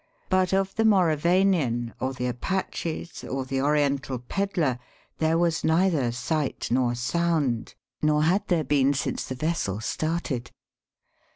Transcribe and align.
But 0.29 0.51
of 0.51 0.73
the 0.73 0.83
Mauravanian 0.83 1.93
or 1.99 2.11
the 2.13 2.25
Apaches 2.25 3.23
or 3.23 3.43
of 3.43 3.49
the 3.49 3.61
Oriental 3.61 4.17
pedler, 4.17 4.79
there 5.19 5.37
was 5.37 5.63
neither 5.63 6.11
sight 6.11 6.69
nor 6.71 6.95
sound, 6.95 7.75
nor 8.01 8.23
had 8.23 8.47
there 8.47 8.63
been 8.63 8.95
since 8.95 9.25
the 9.25 9.35
vessel 9.35 9.79
started. 9.79 10.49